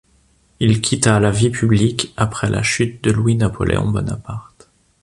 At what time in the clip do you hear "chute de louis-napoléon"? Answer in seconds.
2.63-3.87